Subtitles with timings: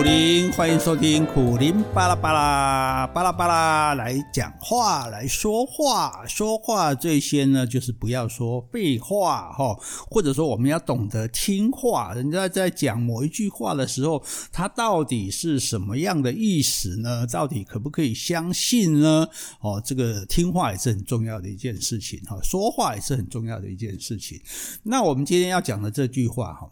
[0.00, 9.76] 苦苓，欢迎收听苦苓巴拉巴拉巴拉巴拉来讲话，来说话，说话最先呢就是不要说废话哈，
[10.08, 12.14] 或者说我们要懂得听话。
[12.14, 17.26] 人家在讲某一句话的时候，它到底是什么样的意思呢？
[17.26, 19.28] 到底可不可以相信呢？
[19.60, 24.40] 哦，这个听话也是很重要的一件事情哈，说话也是很重要的一件事情。
[24.82, 26.70] 那我们今天要讲的这句话哈。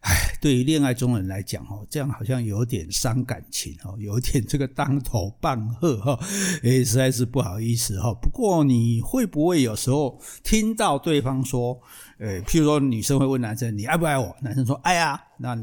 [0.00, 6.18] 唉，对于恋爱中人来讲，哦，这样好像有点伤感情，哦， 有点这个当头棒喝，哈，
[6.62, 8.14] 哎，实在是不好意思，哈。
[8.14, 11.78] 不过你会不会有时候听到对方说？
[12.18, 15.56] 呃，譬如说，女生会问男生：“你爱不爱我？”男生说：“爱呀。”那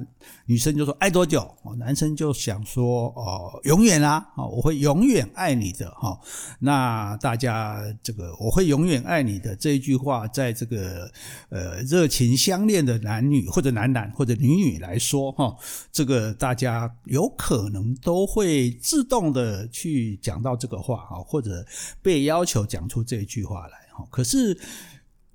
[0.46, 4.26] 女生就说：“爱多久？”，男生就想说：“哦，永远啊！
[4.38, 6.20] 我会永远爱你的。”哈，
[6.60, 11.12] 那大家这个“我会永远爱你的”这一句话，在这个
[11.50, 15.56] 呃热情相恋的男女或者男男或者女女来说，哈，
[15.92, 21.66] 这个大家有可能都会自动的去讲到这个话，或者
[22.02, 24.08] 被要求讲出这一句话来，哈。
[24.10, 24.58] 可是。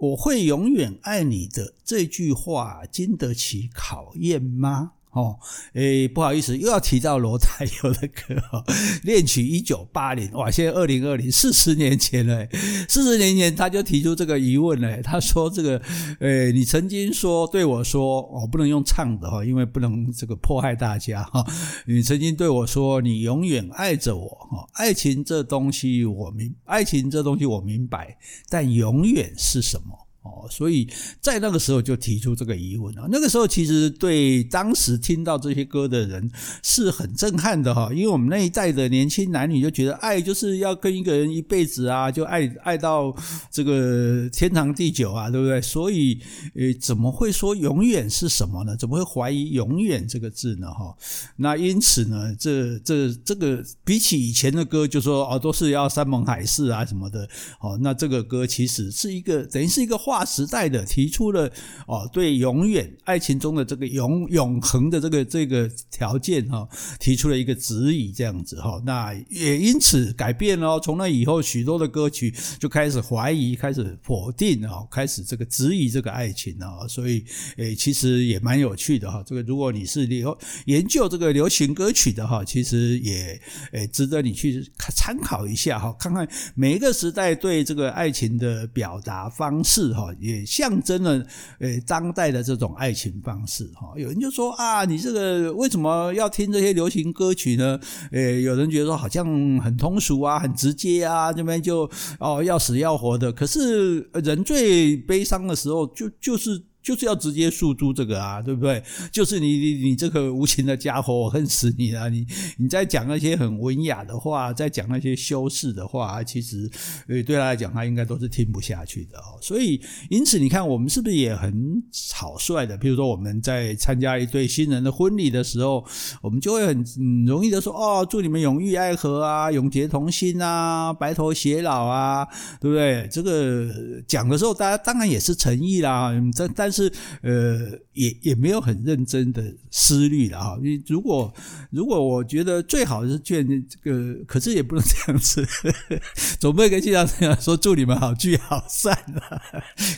[0.01, 4.93] 我会永远爱你的这句话，经得起考验吗？
[5.13, 5.39] 哦，
[5.75, 7.49] 诶，不好意思，又要提到罗大
[7.83, 8.65] 佑的歌哦，
[9.03, 12.47] 恋曲一九八零，哇，现在二零二零，四十年前了，
[12.89, 15.83] 四十年前他就提出这个疑问了，他说这个，
[16.21, 21.45] 诶，你曾经说对我说，我不能用唱的哈，因为不能这个迫害大家哈，
[21.87, 28.17] 你曾经对我说，你永远爱着我哈，爱情这东西我明，爱情这东西我明白，
[28.49, 30.07] 但永远是什么？
[30.23, 30.87] 哦，所以
[31.19, 33.07] 在那个时候就提出这个疑问啊。
[33.11, 36.31] 那个时候其实对当时听到这些歌的人
[36.63, 43.17] 是很震撼的哈，因为我们那一代的年轻男女就觉得爱就是要跟一个人一辈子啊，就爱爱到
[43.51, 45.59] 这个天长地久啊，对不对？
[45.63, 46.21] 所以
[46.55, 48.77] 呃，怎么会说永远是什么呢？
[48.77, 50.71] 怎么会怀疑永远这个字呢？
[50.71, 50.95] 哈，
[51.37, 57.27] 那因此呢，这这这个比起以前的歌，就说哦都是要山盟海誓啊什么的，
[57.63, 59.99] 哦，那这个歌其实是一个等于是一个。
[60.11, 61.49] 划时代的提出了
[61.87, 70.81] 哦，对永远爱情中的这个永永恒的这个这个条件哈，提出了一个质疑，这样子哈，那也因此改变了。
[70.81, 76.89] 从那以后，许多的歌曲就开始怀疑，开始否定啊，开始这个质疑这个爱情啊。
[76.89, 77.25] 所以
[77.57, 79.23] 诶，其实也蛮有趣的哈。
[79.25, 83.41] 这个如果你是流研究这个流行歌曲的哈，其实也
[83.71, 90.00] 诶值得你去参考一下哈，看看每一个时代对这个爱情的表达方式哈。
[90.19, 91.25] 也象征了
[91.61, 93.93] 诶当代的这种爱情方式哈。
[93.97, 97.79] 有人就说啊，你这个为什么要听这些流行歌曲呢？
[98.13, 99.27] 诶，有人觉得说好像
[99.61, 103.33] 很通俗啊，很直接啊，这边就哦要死要活的。
[103.33, 106.63] 可是人最悲伤的时候，就就是。
[106.83, 108.83] 就是要直接诉诸这个啊，对不对？
[109.13, 112.09] 就是你你你这个无情的家伙，我恨死你了！
[112.09, 112.27] 你
[112.57, 116.71] 你在讲那些很文雅的话，在讲那些修饰的话，其实
[117.07, 119.37] 呃对他来讲，他应该都是听不下去的哦。
[119.43, 122.79] 所以因此，你看我们是不是也很草率的？
[122.79, 125.85] 比如说我们在参加一对新人的婚礼的时候，
[126.23, 126.83] 我们就会很
[127.27, 132.27] 容易的说哦，祝你们永浴爱河啊，永结同心啊，白头偕老啊，
[132.59, 133.07] 对不对？
[133.13, 133.69] 这个
[134.09, 136.70] 讲的时候，大家当然也是诚意啦，但但。
[136.71, 136.93] 但是，
[137.23, 139.43] 呃，也也没有很认真的
[139.73, 140.57] 思虑了哈。
[140.63, 141.35] 你如果
[141.71, 145.45] 如果我觉得最好是劝这个，可是也不能这样子，
[146.39, 149.43] 总不会跟现场这样说祝你们好聚好散啊，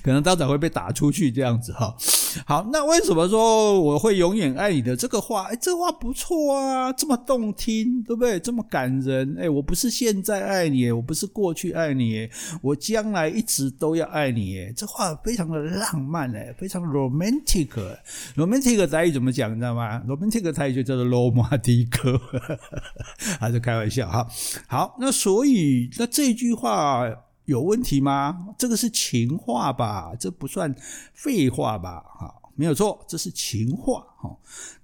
[0.03, 1.95] 可能当场会被打出去这样子哈。
[2.47, 5.45] 好，那为什么说我会永远爱你的这个话？
[5.45, 8.39] 哎，这话不错啊，这么动听，对不对？
[8.41, 9.37] 这么感人。
[9.39, 12.29] 哎，我不是现在爱你，我不是过去爱你，
[12.63, 14.59] 我将来一直都要爱你。
[14.59, 16.53] 哎，这话非常的浪漫哎。
[16.59, 19.51] 非常 romantic，romantic 台语怎么讲？
[19.51, 22.21] 你知道吗？romantic 台语就叫做罗马蒂克，
[23.41, 24.27] 还是开玩笑哈。
[24.67, 27.05] 好，那所以那这句话
[27.45, 28.55] 有问题吗？
[28.57, 30.15] 这个是情话吧？
[30.19, 30.75] 这不算
[31.13, 32.05] 废话吧？
[32.19, 34.37] 哈，没有错，这是情话哈。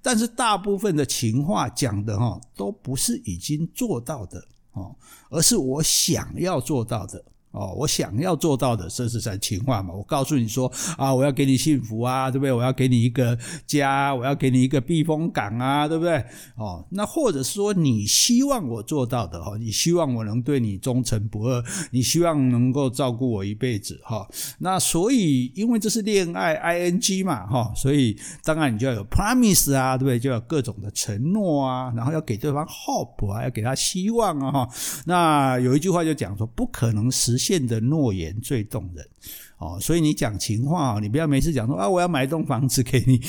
[0.03, 4.95] 但是大部分的情话讲的哈，都不是已经做到的哦，
[5.31, 7.25] 而是我想要做到的。
[7.51, 9.95] 哦，我想要做到的，这是在情话嘛。
[9.95, 12.53] 我告诉你说啊，我要给你幸福啊，对不对？
[12.53, 13.37] 我要给你一个
[13.67, 16.23] 家，我要给你一个避风港啊，对不对？
[16.57, 24.29] 哦，那或者说你希望我做到的哈，你希望我能对你忠诚不二，你希望能够照顾我一辈子哈。
[24.59, 30.19] 那所以，因为这是恋爱 ing 嘛哈，所以当然你就要有 promise 啊，对不对？
[30.19, 34.69] 就要各种的承诺啊，然后要给对方 hope 啊，要给他希望啊哈。
[35.07, 37.48] 那有一句话就讲说，不可能实现。
[37.49, 39.09] 现的诺言最动人。
[39.57, 43.21] 哦，所以你讲情话，你不要每次讲说啊，我要买一栋房子给你，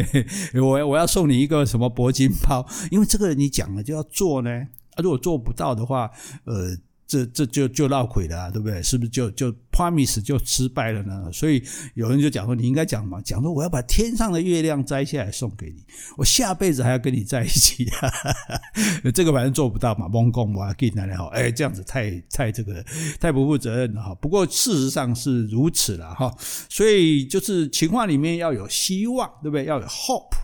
[0.58, 4.50] 我我要送你一个什么铂金包，因为这个你讲了就要做呢。
[4.50, 6.10] 啊，如果做不到的话，
[6.44, 6.76] 呃。
[7.06, 8.82] 这这就就闹鬼了啊，对不对？
[8.82, 11.30] 是不是就就 promise 就失败了呢？
[11.32, 11.62] 所以
[11.94, 15.84] 有人就讲说，你应该讲嘛，讲说我要把天上的月亮摘下来送给你，
[16.16, 17.88] 我下辈子还要跟你在一起。
[19.14, 22.84] 这个反正做不到嘛，蒙公我要给你来好，哎，这样子太太这个
[23.20, 24.14] 太不负责任了哈。
[24.16, 26.34] 不过事实上是如此了哈，
[26.68, 29.64] 所以就是情况里面要有希望，对不对？
[29.66, 30.36] 要有 hope，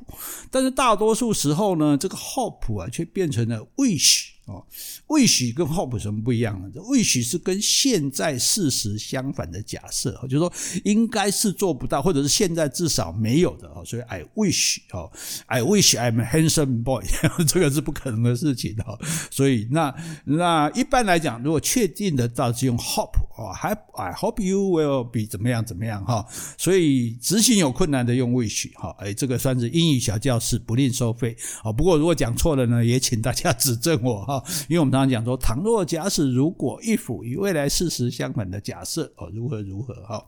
[0.51, 4.29] 但是大多数时候呢，这个 hope 啊，却变成了 wish。
[4.53, 4.65] 哦
[5.09, 10.53] ，wish 跟 hope 什么不一样呢？wish 是跟现在事实相反的假设，就是说
[10.85, 13.83] 应该是做不到，或者是现在至少没有的哦。
[13.85, 15.11] 所以 I wish 哦
[15.47, 17.05] ，I wish I'm handsome boy，
[17.49, 18.99] 这个是不可能的事情哦。
[19.31, 19.95] 所以那
[20.25, 26.25] 那一般来讲，如果确定的到是用 hope 哦，I I hope you will be 怎么样怎么样哈。
[26.57, 31.73] 所以执行有困难的用 wish 哈，哎，这个算是英语小教室不吝收费哦。
[31.73, 34.43] 不过如果讲错了呢，也请大家指正我哈。
[34.69, 40.25] 因为我们常常讲说，倘若假使如果 if 与未来事实相反的假设哦，如何如何哈？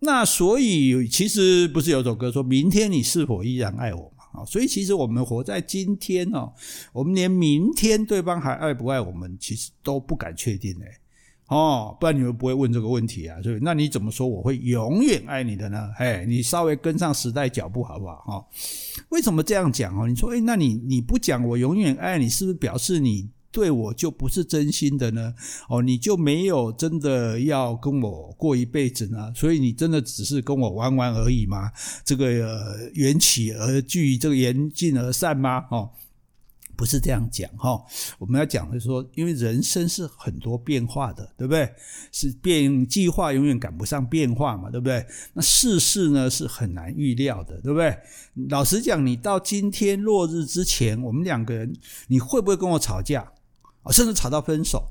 [0.00, 4.44] 那所以其实不是有首歌说，明天你是否依然爱我嘛？
[4.44, 6.52] 所以其实我们活在今天哦，
[6.92, 10.98] 我们连明天对方还爱不爱我们，其实都不敢确定哎。
[11.52, 13.40] 哦，不然你们不会问这个问题啊。
[13.42, 15.90] 所以那你怎么说我会永远爱你的呢？
[15.98, 18.16] 哎，你稍微跟上时代脚步好不好？
[18.26, 18.46] 哈，
[19.10, 20.08] 为什么这样讲哦？
[20.08, 25.34] 你说，哎，那你你不讲我永远爱你，是不是表示你对我就不是真心的呢？
[25.68, 29.30] 哦，你就没有真的要跟我过一辈子呢？
[29.34, 31.70] 所以你真的只是跟我玩玩而已吗？
[32.02, 35.66] 这个缘起而聚，这个缘尽而散吗？
[35.70, 35.90] 哦。
[36.82, 37.80] 不是这样讲哈，
[38.18, 41.72] 我们要讲的是说，因为人生是很多变化的，对不对？
[42.10, 45.06] 是变计划永远赶不上变化嘛，对不对？
[45.32, 47.96] 那世事呢是很难预料的，对不对？
[48.48, 51.72] 老实讲，你到今天落日之前，我们两个人，
[52.08, 53.30] 你会不会跟我吵架
[53.84, 53.92] 啊？
[53.92, 54.84] 甚至吵到分手？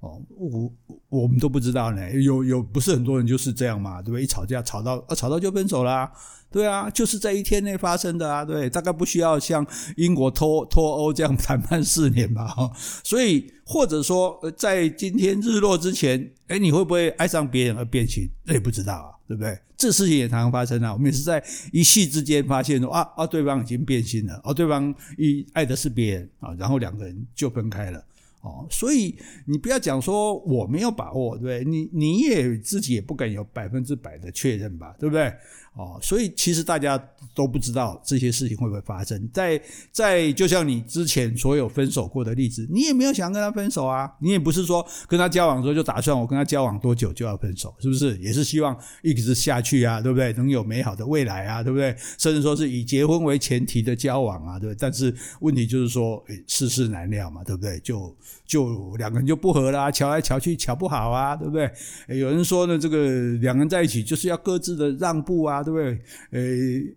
[0.00, 0.72] 哦，我
[1.08, 2.12] 我们都不知道呢。
[2.12, 4.22] 有有不是很多人就是这样嘛，对不对？
[4.22, 6.10] 一吵架吵到啊，吵到就分手啦。
[6.48, 9.66] 对啊，就是在一天内发生的啊，对，大概不需要像
[9.96, 12.70] 英国脱脱欧这样谈判四年吧，哈。
[13.02, 18.28] 所以或者说，在今天日落之前，哎，你会不会爱上别人而变心？
[18.44, 19.58] 那也不知道啊，对不对？
[19.76, 20.92] 这事情也常常发生啊。
[20.92, 28.02] 我们也是在一夕之间发现说啊啊，对方已经变心了，哦，对方一爱的是别人啊，然后两个人就分开了。
[28.46, 31.64] 哦，所以你不要讲说我没有把握，对不对？
[31.64, 35.32] 你你也自己也不敢有百分之百的确认吧，对不对？
[35.76, 36.98] 哦，所以其实大家
[37.34, 39.28] 都不知道这些事情会不会发生。
[39.30, 39.60] 在
[39.92, 48.16] 在，就像你之前所有分手过的例子，你也没有想跟他分手啊，你也不是说跟他交往的时候就打算我跟他交往多久就要分手，是不是？
[48.16, 50.32] 也是希望一直下去啊，对不对？
[50.32, 51.94] 能有美好的未来啊，对不对？
[52.16, 54.78] 甚至说是以结婚为前提的交往啊，对不对？
[54.80, 57.78] 但是问题就是说，诶，世事难料嘛，对不对？
[57.80, 61.70] 就就两个人就不合啦，瞧来瞧去瞧不好啊，对不对？
[62.16, 65.62] 有人说呢，这个两个人在一起就是要各自的让步啊。
[65.66, 66.00] 对不对？
[66.30, 66.40] 呃，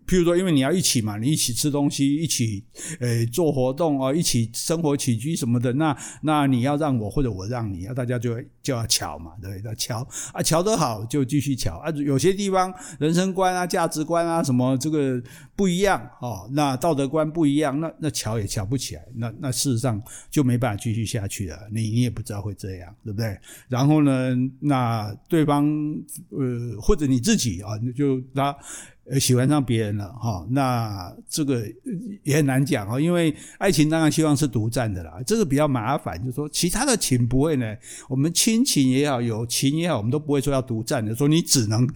[0.06, 2.62] 譬如说，因为你要一起嘛，你一起吃东西，一起
[3.00, 9.68] 呃做活动啊，一起生活起居什么的，那那你要让我或者我让你，啊大家就就要瞧嘛，对不对？
[9.68, 11.90] 要瞧啊，瞧得好就继续瞧啊。
[11.90, 15.20] 有些地方人生观啊、价值观啊什么这个
[15.60, 21.68] 不一样哦，那道德观不一样，那那瞧也瞧不起来，那那事实上就没办法继续下去了。
[21.70, 23.38] 你你也不知道会这样，对不对？
[23.68, 25.66] 然后呢，那对方
[26.30, 28.56] 呃或者你自己啊，就他。
[29.04, 31.66] 呃，喜欢上别人了哈，那这个
[32.22, 36.18] 也很难讲哦，因为爱情当然希望是独占的啦，这个比较麻烦。
[36.20, 37.74] 就是说，其他的情不会呢，
[38.08, 41.88] 我们亲情也好，友情也好，我们都不会说要独占的，说你只能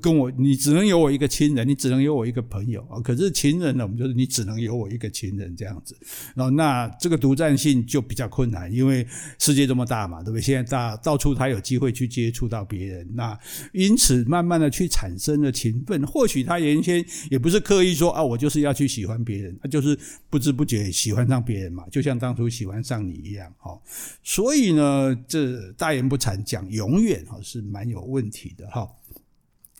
[0.00, 3.00] 跟我，你只能有我一个亲人，你只能有我一个朋友啊。
[3.00, 5.96] 可是情人呢，我们就是你只能有我一个情人这样子。
[6.34, 9.04] 然后那这个独占性就比较困难，因为
[9.38, 10.42] 世界这么大嘛，对不对？
[10.42, 13.36] 现在大到处他有机会去接触到别人，那
[13.72, 16.58] 因此慢慢的去产生了情分，或许他。
[16.58, 19.98] 原先也不是刻意说啊，我就是要去喜欢别人，他就是
[20.30, 23.78] 不知不觉喜欢上别人嘛，就像当初喜欢上你一样，哈。
[24.22, 28.88] 所以呢，这大言不惭讲永远哈是蛮有问题的，哈。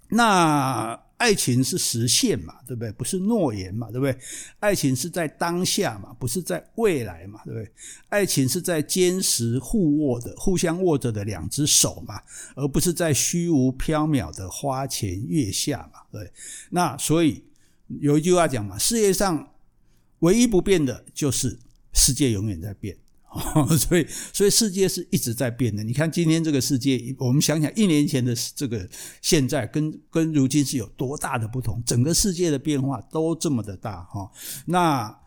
[0.08, 1.00] 那。
[1.22, 2.90] 爱情是实现嘛，对不对？
[2.90, 4.18] 不是诺言嘛，对不对？
[4.58, 7.72] 爱情是在当下嘛，不是在未来嘛，对不对？
[8.08, 12.20] 爱情是在坚实互握的、互相握着的两只手嘛，
[12.56, 16.28] 而不是在虚无缥缈的花前月下嘛，对。
[16.70, 17.44] 那所以
[18.00, 19.48] 有一句话讲嘛，世界上
[20.18, 21.56] 唯一不变的就是
[21.92, 22.96] 世界永远在变。
[23.78, 25.82] 所以，所以世界是一直在变的。
[25.82, 28.86] 你看今天这个世界，我们想想一年前的这个
[29.20, 31.82] 现在，跟跟如今是有多大的不同？
[31.86, 34.30] 整个世界的变化都这么的大哈。
[34.66, 35.18] 那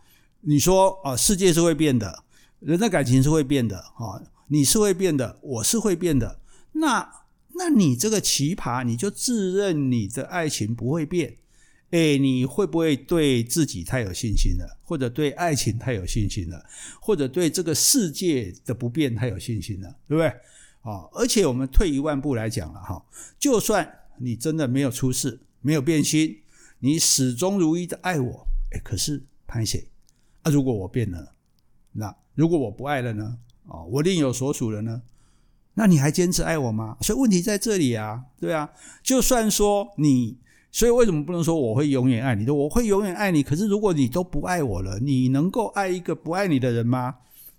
[0.42, 2.24] 你说啊，世界是会变的，
[2.60, 6.40] 人的感情是会变的哈，你是会变的，我是会变的。
[6.74, 7.10] 那
[7.56, 11.38] 那你这个奇葩，你就自认你的爱情不会变？
[11.92, 14.78] 诶，你会不会对自己太有信心了？
[14.84, 16.66] 或者对爱情太有信心了？
[17.00, 19.96] 或者对这个世界的不变太有信心了？
[20.08, 20.28] 对不对？
[20.82, 21.08] 啊！
[21.14, 23.04] 而且我们退一万步来讲了哈，
[23.40, 26.38] 就算你真的没有出事，没有变心，
[26.80, 29.88] 你始终如一的爱我，哎，可是潘姐，
[30.42, 31.34] 啊，如果我变了，
[31.94, 33.38] 那如果我不爱了呢？
[33.68, 35.02] 啊，我另有所属了呢？
[35.76, 36.98] 那你还坚持爱我吗？
[37.02, 40.38] 所以问题在这里啊，对啊，就算说你。
[40.76, 42.50] 所以为什么不能说我会永远爱你？
[42.50, 43.42] 我会永远爱你。
[43.42, 47.16] 可是如果你都不爱我了，你能够爱一个不爱你的人吗？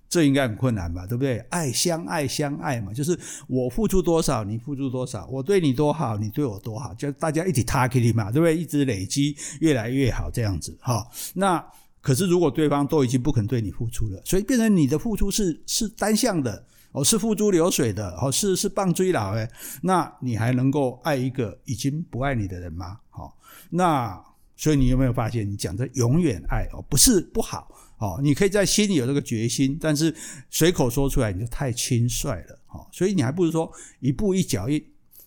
[0.06, 1.38] 这应该很困难吧，对不对？
[1.48, 3.18] 爱，相爱，相爱嘛，就是
[3.48, 8.54] 我付出多少，你付出多少，我对你多好，你对我多好，就大家一起 target 嘛，对不对？
[8.54, 11.02] 一直累积，越来越好，这样子哈。
[11.32, 11.64] 那
[12.02, 16.66] 可是如果对方都已经不肯对你付出了，所以变成你的付出是是单向的。
[16.96, 19.46] 哦，是付诸流水的，哦，是是棒追老诶，
[19.82, 22.98] 那你还能够爱一个已经不爱你的人吗？
[23.10, 23.36] 好，
[23.68, 24.18] 那
[24.56, 30.14] 所以你有没有发现，你讲的永远爱哦，不是不好哦，你可以在心里有这个决心，但是
[30.48, 34.82] 随口说出来你就太轻率了，哦，所以你还不如说一步一脚印。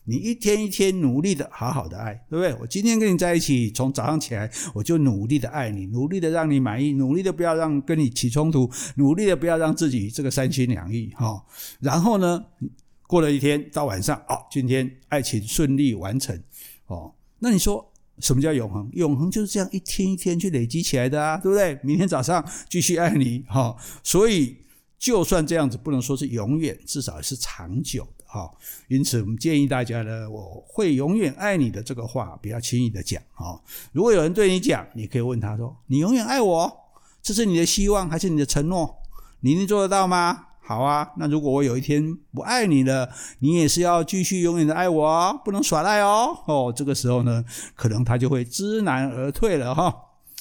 [0.10, 2.52] 你一天一天努力的好好的爱，对不对？
[2.60, 11.46] 我今天跟你在一起，从早上起来我就努力的爱你，努力的让你满意，努力的不要让跟你起冲突，努力的不要让自己这个三心两意哈。
[11.80, 12.44] 然后呢，
[13.06, 16.36] 过了一天到晚上，哦，今天爱情顺利完成
[16.88, 17.14] 哦。
[17.38, 17.88] 那你说
[18.18, 18.90] 什么叫永恒？
[18.94, 21.78] 永恒就是这样一天一天去累积起来的啊，对不对？
[21.84, 23.76] 明天早上继续爱你哈。
[24.04, 24.58] 所以
[24.98, 28.08] 就算这样子，不能说是永远，至少是长久。
[28.32, 28.56] 好，
[28.88, 33.60] 因此我们建议大家呢，我会永远爱你的这个话，不要轻易的讲啊。
[33.92, 36.72] 如果有人对你讲，你可以问他说：“你永远爱我，
[37.24, 38.96] 这是你的希望还是你的承诺？
[39.40, 43.10] 你能做得到吗？”好啊，那如果我有一天不爱你了，
[43.40, 46.38] 你也是要继续永远的爱我哦，不能耍赖哦。
[46.46, 47.44] 哦，这个时候呢，
[47.74, 49.92] 可能他就会知难而退了哈。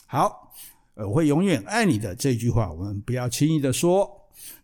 [0.04, 0.52] 好，
[0.94, 4.17] 我会永远爱你的这句话，我们不要轻易的说。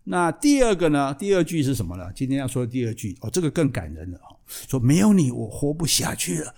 [0.05, 1.15] 那第二个呢？
[1.15, 2.13] 第二句是什么呢？
[2.15, 4.37] 今天要说的第二句哦，这个更感人了哈。
[4.47, 6.55] 说没有你，我活不下去了。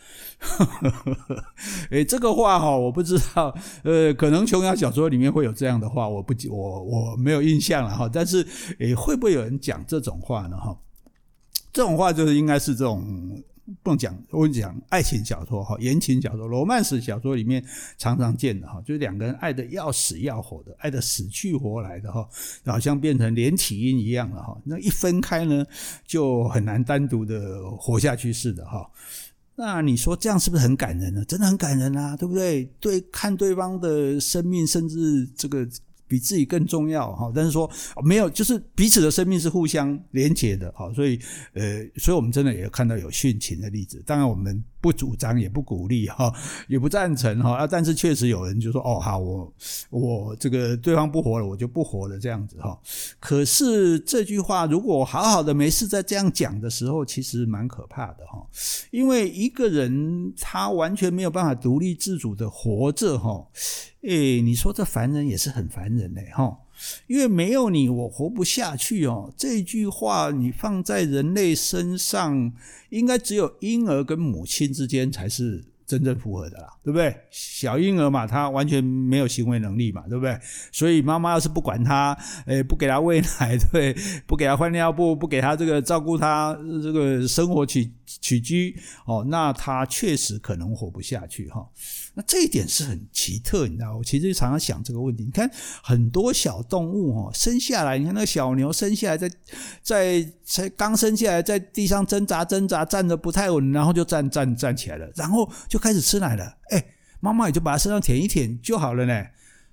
[1.91, 3.55] 诶，这个话哈，我不知道，
[3.85, 8.11] 呃，可能琼瑶小说里面会有这样的话，我不，我我没有印象了哈。
[8.13, 8.45] 但是，
[8.81, 10.57] 诶，会不会有人讲这种话呢？
[10.57, 10.77] 哈，
[11.73, 13.43] 这种话就是应该是这种。
[13.83, 17.65] 不能讲，我跟你讲，爱情小说哈，言情小说、罗曼史小说里面
[17.99, 22.29] 常常见的哈，就是两个人爱得要死要活的，爱得死去活来的哈，
[22.65, 24.57] 好像变成连体婴一样了哈。
[24.65, 25.67] 那一分开呢，
[26.07, 28.89] 就很难单独的活下去似的哈。
[29.57, 31.25] 那你说这样是不是很感人呢？
[31.25, 32.65] 真的很感人啊，对不对？
[32.79, 35.67] 对，看对方的生命，甚至这个。
[36.07, 37.71] 比自己更重要哈，但是说
[38.05, 41.19] 没有，就是彼此的生命是互相连结的哈，所以
[41.55, 44.63] 呃，所以我们真的也看到有殉情的例子，当然我们。
[44.79, 46.33] 不主张也不鼓励哈，
[46.69, 47.67] 也不赞成哈啊！
[47.67, 49.53] 但是确实有人就说哦，好，我
[49.91, 52.79] 我这个对方不活了，我就不活了这样子哈。
[53.19, 58.47] 可是这句话如果好好的没事在这样讲的时候，其实蛮可怕的哈。
[58.93, 63.45] 因为一个人他完全没有办法独立自主的活着哈，
[64.07, 66.59] 诶，你说这凡人也是很烦人嘞哈。
[67.07, 69.33] 因为没有你，我活不下去哦。
[69.35, 72.53] 这句话你放在人类身上，
[72.91, 77.17] 应该只有婴儿跟母亲之间才是真正符合的啦，对不对？
[77.31, 80.39] 小婴儿嘛，他完全没有行为能力嘛，对不对？
[80.71, 83.97] 所以妈妈要是不管他，诶，不给他喂奶， 对，
[84.27, 91.69] 不给他换尿布，不给他这个照顾他这个生活起起居，哦，那他确实可能活不下去哈。
[92.15, 93.97] 那这一点是很奇特，你知道？
[93.97, 95.25] 我其实常常想这个问题。
[95.25, 95.51] 你看
[95.83, 99.31] 很多小动物哦，生下来，你看那个小牛生下来在
[99.83, 106.59] 在才刚生下来，在地上挣扎挣扎，站得不太稳，然后就站站站起来了，然后就开始吃奶了。
[106.71, 106.85] 哎，
[107.21, 109.27] 妈妈也就把它身上舔一舔就好了呢。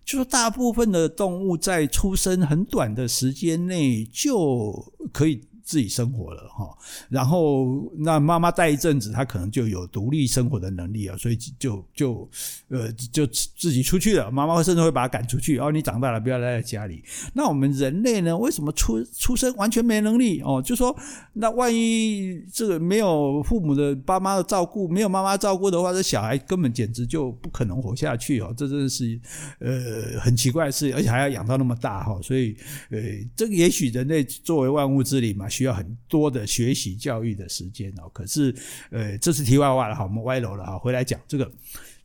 [0.06, 6.70] 就说大部分的动物在出生很短的时间内就可以自己生活了哈。
[7.10, 12.30] 然后那妈妈带一阵子，他可能就有独立生活的能力啊，所以就就
[12.70, 14.30] 呃就自己出去了。
[14.30, 17.04] 妈妈会甚至会把他赶出去，哦，你长大了不要待在家里。
[17.34, 18.38] 那我们人类呢？
[18.38, 20.62] 为什么出出生完全没能力哦？
[20.62, 20.96] 就说
[21.34, 28.54] 那万一这个没有父母的爸妈的照顾，没有妈妈照顾的话，这小孩根本简直就不可能活下去哦。
[28.58, 29.20] 这真的是
[29.60, 32.20] 呃很奇怪的事，而且还要养到那么大哈。
[32.22, 32.56] 所以
[32.90, 33.00] 呃，
[33.36, 38.10] 这个也许人类作为万物之灵嘛，需要很多的学习教育的时间哦。
[38.12, 38.54] 可是
[38.90, 41.52] 呃，这是题外话了哈，我们歪楼了哈，回来讲这个。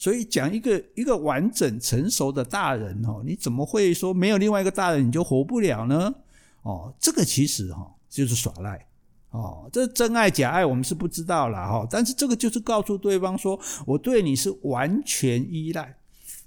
[0.00, 6.14] 所以讲一个一个完整成熟的大人哦，你怎么会说没有另外一个大人你就活不了呢？
[6.62, 8.86] 哦，这个其实哈就是耍赖
[9.30, 15.96] 哦，这真爱假爱我们是不知道了哈，但是这个就是告诉对方说我对你是完全依赖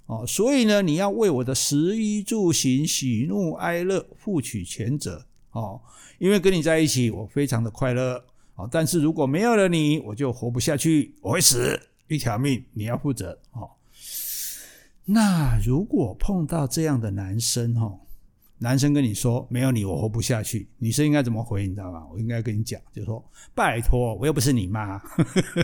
[0.05, 5.81] 哦，所以呢你要为我的食衣住行喜怒哀乐负起全责哦，
[6.17, 8.23] 因为跟你在一起我非常的快乐
[8.55, 11.79] 哦，但是如果没有了你我就活不下去，我会死。
[12.07, 13.71] 一条命你要负责哦。
[15.05, 18.01] 那如果碰到这样的男生哦，
[18.57, 21.65] 男生跟你说没有你我活不下去，女生应该怎么回？
[21.65, 22.05] 你知道吗？
[22.11, 23.23] 我应该跟你讲，就说
[23.55, 25.01] 拜托，我又不是你妈。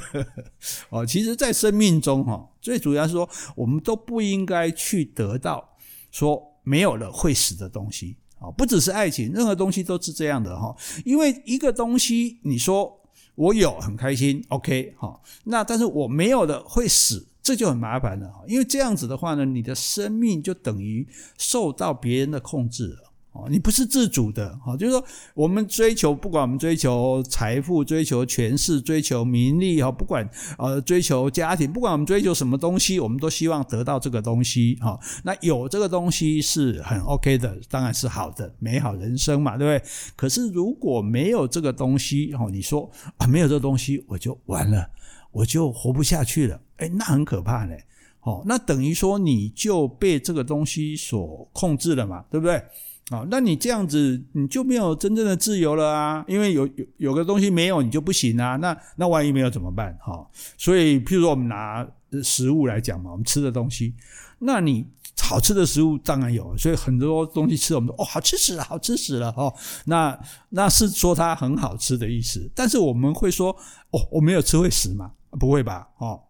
[0.87, 5.77] 哦，其实，在生命中哈，最主要是说，我们都不应该去得到
[6.11, 10.75] 说没有了会死的东西啊，不只是爱情，任何东西都是这样的哈。
[11.05, 12.93] 因为一个东西，你说。
[13.37, 23.06] 我有很开心，OK，哈，那但是我没有的会死，这就很麻烦了，因为这样子的话呢，你的生命就等于受到别人的控制了。
[23.49, 25.03] 你不是自主的，就是说，
[25.33, 30.27] 我们追求，不管我们追求财富、追求权势、追求名利，哈，不管
[30.57, 34.99] 呃追求家庭，不管我们追求什么东西，我们都希望得到这个东西，哈。
[35.23, 39.89] 那有这个东西是很 OK 的，当然是好的，美好人生嘛，对不对？
[40.15, 44.89] 可是如果没有这个东西，哈，你说啊，没有这个东西，我就完了，
[45.31, 47.75] 我就活不下去了，哎，那很可怕呢，
[48.21, 52.61] 哦，那等于说你就被这个东西所控制了嘛，对不对？
[53.09, 56.25] 啊，那你这样子你就没有真正的自由了啊！
[56.27, 58.57] 因为有有有个东西没有你就不行啊！
[58.57, 59.97] 那那万一没有怎么办？
[60.01, 61.87] 哈，所以譬如说我们拿
[62.21, 63.95] 食物来讲嘛，我们吃的东西，
[64.39, 64.85] 那你
[65.21, 69.53] 好吃的食物当然有，所以很多东西吃我们说哦好吃死了，好吃死了哦。
[69.85, 73.55] 那那是说它很好吃的意思，但是我们会说
[73.91, 75.13] 哦我没有吃会死吗？
[75.39, 75.87] 不会吧？
[75.99, 76.21] 哦，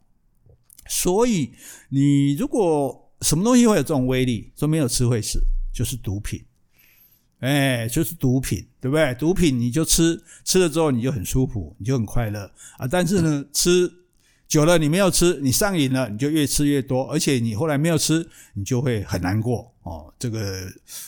[0.87, 1.51] 所以
[1.89, 5.39] 你如果什么东西会有这种威力，说没有吃会死，
[5.73, 6.39] 就是毒品。
[7.39, 9.13] 哎，就是毒品，对不对？
[9.15, 12.87] 毒品你就吃，吃了之后你就很舒服，你就很快乐啊。
[12.87, 13.91] 但是呢，吃
[14.47, 20.13] 久了你没有吃，你上瘾了，你就越吃越多，而且你后来没有吃，你就会很难过哦。
[20.17, 20.67] 这个，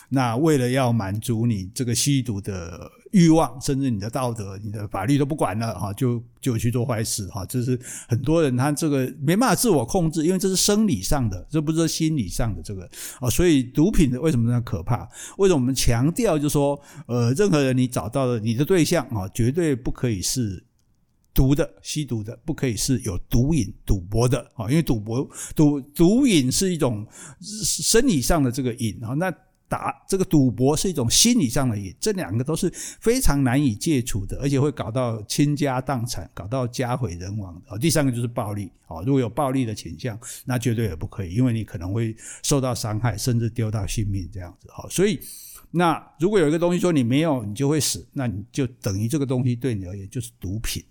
[0.09, 2.91] 那为了要满足你这个吸毒的。
[3.11, 7.43] 欲望，甚至你的道德、你的法律都不管了哈，就就去做坏事哈。
[7.43, 7.75] 这是
[8.07, 12.87] 很多人他这个没办法自我控制，因为这是生理上的，这不是心理上的这个
[13.19, 13.27] 啊。
[13.27, 15.09] 所以毒品的为什么那么可怕？
[15.39, 20.63] 为什么我们强调就是说，呃，任何人你找到了你的对象啊，绝对不可以是
[21.39, 24.69] 毒的、吸毒的，不可以是有毒瘾、赌博的啊。
[24.69, 25.25] 因为赌博、
[25.55, 27.07] 赌毒瘾是一种
[27.39, 29.33] 生理上的这个瘾啊，那。
[29.69, 32.67] 打这个赌博是一种心理上的瘾，这两个都是
[32.99, 37.77] 非常难以戒除的，而且会搞到倾家荡产，搞到家毁人亡的。
[37.77, 38.71] 第三个就是暴力，
[39.05, 44.67] 如果有暴力的倾向，那绝对也不可以，因为你可能会受到伤害，甚至丢到性命这样子。
[44.89, 45.19] 所以，
[45.69, 50.83] 那如果有一个东西说你没有，你就会死，那你就等于这个东西对你而言就是毒品。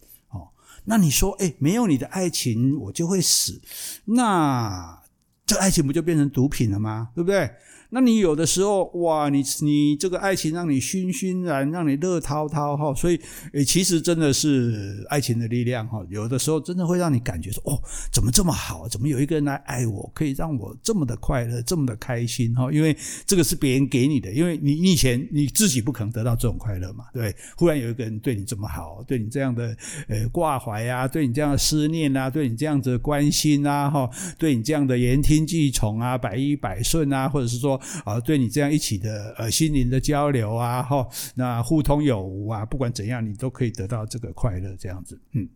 [0.88, 3.60] 那你说，哎，没有你的爱情，我就会死，
[4.06, 4.98] 那
[5.46, 7.10] 这爱情不就变成毒品了吗？
[7.14, 7.50] 对不对？
[7.90, 13.18] 那你有的时候哇，你你这个爱情让你熏熏然，让你乐滔滔哈，所以
[13.54, 16.04] 诶，其实真的是爱情的力量哈。
[16.10, 17.80] 有的时候真的会让你感觉说，哦，
[18.12, 18.86] 怎么这么好？
[18.86, 22.70] 怎么有一个人来爱我，可以让我这么的快乐，这么的开心哈？
[22.70, 27.34] 因为这个是别人给你的，因为你你以前你自己不可能得到这种快乐嘛，对？
[27.56, 29.74] 忽然有一个人对你这么好，对你这样的
[30.08, 37.77] 呃挂怀啊，对你这样的思念啊，对你这样子的关心啊，哈，对你这样的言听计从啊，百依百顺啊，或者是说。
[38.04, 45.48] 啊，对你这样一起的呃心灵的交流啊，哈，那互通有无啊，不管怎样，你都可以得到这个快乐，这样子，嗯，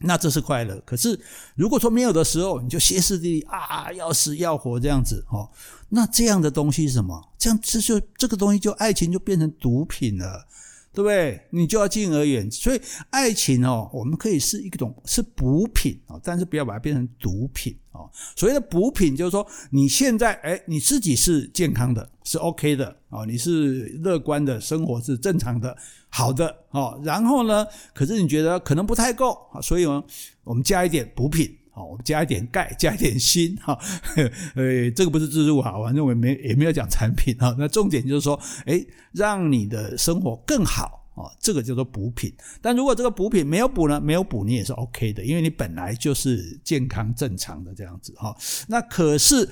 [0.00, 0.80] 那这是快乐。
[0.84, 1.18] 可是
[1.54, 5.50] 如果说没有的时候，你就歇斯底里啊，要死要活这样子，哦，
[5.88, 7.32] 那这样的东西是什么？
[7.38, 10.46] 这样这就这个东西就爱情就变成毒品了。
[10.90, 11.40] 对不对？
[11.50, 12.58] 你就要敬而远之。
[12.58, 18.08] 所以爱情哦，我们可以是一种是补品啊，但是不要把它变成毒品哦。
[18.36, 25.76] 所谓的补品，就是说你现在哎，你自己是健康的，是 OK 的哦，你是乐观的，生活是正常的，
[26.08, 27.00] 好的哦。
[27.02, 30.02] 然后呢，可是你觉得可能不太够，所以呢，
[30.44, 31.54] 我们加一点补品。
[31.74, 33.78] 哦，我们加一点钙，加一点锌，哈，
[34.56, 37.54] 呃，这个不是自助哈，反正我没也没有讲产品哈。
[37.56, 42.32] 那重点就是说，诶，让你的生活更好啊，这个叫做补品。
[42.62, 48.36] 但如果这个补品没有补呢，没有补你也是 OK 的，因为你本来就是健康正常的这样子哈。
[48.68, 49.48] 那可是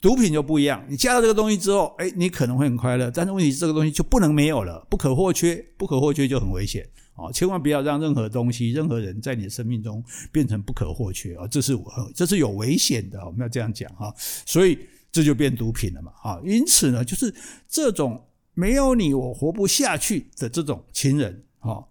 [0.00, 6.86] 毒品就不一样，你加了这个东西之后，诶，你可能会很快乐，但是问题是这个东西就不能没有了，不可或缺，不可或缺就很危险。
[7.14, 11.48] 啊，千万不要让任何东西、任何人在你的生命中变成不可或缺啊！
[11.48, 14.14] 这是我，这是有危险的，我们要这样讲哈。
[14.46, 14.78] 所以
[15.10, 16.40] 这就变毒品了嘛啊！
[16.44, 17.34] 因此呢，就是
[17.68, 18.24] 这种
[18.58, 21.86] 没有你我活不下去的这种情人哈。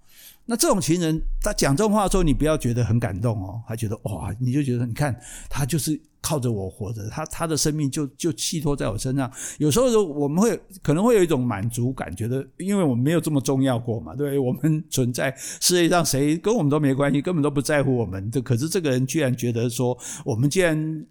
[0.46, 5.18] 那这种情人，他讲这种话的时候，你不要觉得很感动哦，还觉得哇，你就觉得你看
[5.50, 9.32] 他就是靠着我活着，他他的生命就就寄托在我身上。
[9.60, 18.30] 有时候我们会可能会有一种满足感，觉得因为我们没有这么重要过嘛，对，我们 存在世界上谁跟我们都没关系，根本都不在乎我们。
[18.44, 21.06] 可是这个人居然觉得说，我们既然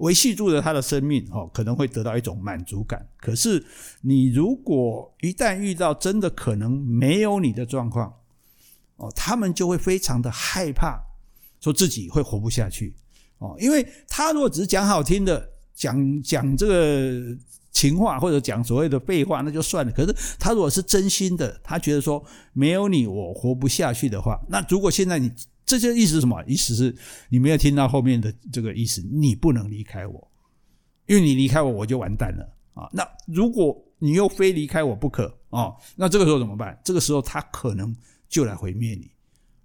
[0.00, 3.06] 维系住了他的生命，哦，可能会得到一种满足感。
[3.18, 3.64] 可是
[4.02, 8.12] 你如果一旦遇到真的可能没有你的状况，
[8.96, 11.00] 哦，他们就会非常的害怕，
[11.60, 12.94] 说自己会活不下去
[13.38, 17.36] 哦，因为他如果只是讲好听的，讲讲这个
[17.80, 19.92] 情话或者讲所谓的废话，那就算了。
[19.92, 25.30] 可是他如果是真心的，他觉得说没有你我活不下去的话，那如果现在你
[25.64, 26.42] 这些意思是什么？
[26.46, 26.94] 意思是
[27.30, 30.30] 你没有听到后面的这个意思，你不能离开我，
[31.06, 32.88] 因为你离开我我就完蛋了啊。
[32.92, 36.78] 那如果你又非离开我不可啊，那这个时候怎么办？
[36.84, 37.96] 这个时候他可能。
[38.30, 39.10] 就来毁灭你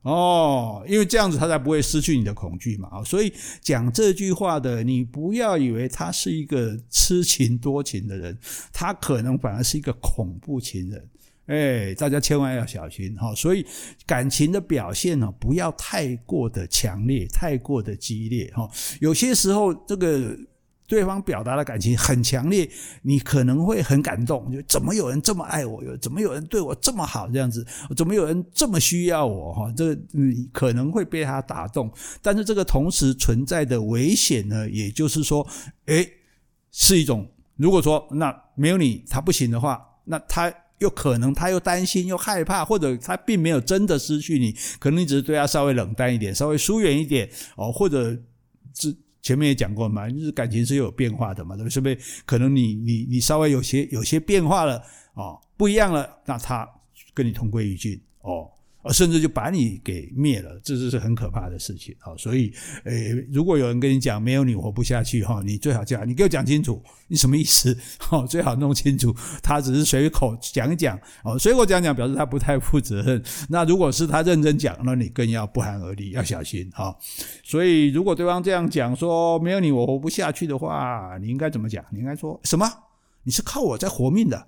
[0.06, 3.04] 哦，因为这样子他才不会失去你的恐惧嘛！
[3.04, 8.38] 所以讲这句话的，你不要以为他是一个痴情多情的人，
[8.72, 11.10] 他可能反而是一个恐怖情人。
[11.48, 13.34] 哎，大家千万要小心哈！
[13.34, 13.66] 所以
[14.06, 18.70] 感情的表现呢，不要太过的强烈，太过的激烈哈。
[19.00, 20.38] 有些时候这个。
[20.88, 22.70] 对方表达的感情很强烈，
[23.02, 27.66] 你可能会很感动，就怎么有人这么爱我，有怎么有人对我这么好，这样子，
[27.98, 29.74] 怎么有人这么需要我哈？
[29.76, 29.98] 这
[30.54, 35.46] 可能会被他打动，但是这个同时存在的危险呢，也就是说，
[35.86, 36.08] 诶，
[36.72, 48.16] 是一种，如果说那没有你他不行的话，那他又可能他又担心又害怕，或者他并没有真的失去你，可能你只是对他稍微冷淡一点，稍微疏远一点哦，或者
[48.76, 48.96] 是。
[49.26, 51.98] 前面也讲过嘛，就是感情是有变化的嘛，对不对？
[52.28, 54.80] 可能你你你稍微有些有些变化了
[55.16, 56.70] 哦，不一样了，那他
[57.12, 58.48] 跟你同归于尽哦。
[58.92, 62.14] 甚至就把你给灭了，这是是很可怕的事情啊！
[62.18, 67.76] 所以，诶，如果有人跟你讲没有你活不下去哈，你最好讲，你给我讲清楚，你什么意思？
[68.00, 69.16] 哈，最好弄清楚。
[69.42, 73.24] 他只是随口讲一讲哦，随口讲讲表示他不太负责任。
[73.50, 76.96] 那如果是他认真讲，那你更要不寒而栗，要小心哈。
[77.44, 81.84] 所以，如果对方这样讲说没有你我活不下去的话，你应该怎么讲？
[81.92, 82.70] 你应该说什么？
[83.24, 84.48] 你是靠我在活命的。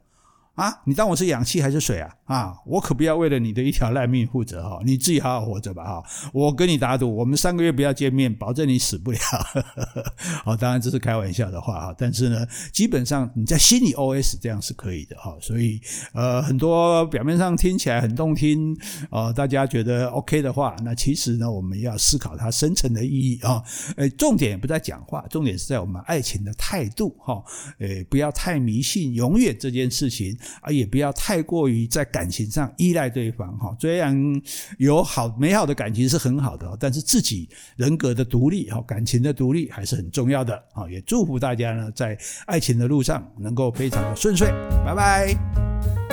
[0.58, 2.10] 啊，你当我是氧气还是水啊？
[2.26, 6.04] 啊，我可不要为了你的一条烂命负责哈，你自己好好活着吧哈。
[6.34, 9.20] 我跟你打赌，我们三个月不要见面，保证你死不了。
[10.44, 12.44] 好，当然这是开玩笑的话哈，但是呢，
[12.74, 15.38] 基本上你在心里 OS 这样是可以的哈。
[15.40, 15.80] 所以
[16.14, 18.76] 呃，很多表面上听起来很动听，
[19.12, 23.62] 呃，大家觉得 OK 的话，那其实呢，我们要思考它深层的意义啊。
[23.96, 27.44] 呃，重点不在讲话，重点是在我们爱情的态度哈。
[27.78, 30.36] 呃，不要太迷信永远这件事情。
[30.62, 33.76] 啊，也不要太过于在感情上依赖对方哈。
[33.80, 34.16] 虽然
[34.78, 40.90] 有好美好的感情是很好的，但是自己人格的独立哈，感情的独立还是很重要的啊。
[40.90, 44.48] 也祝福大家呢，在爱情的路上能够非常的顺遂。
[44.86, 46.07] 拜拜。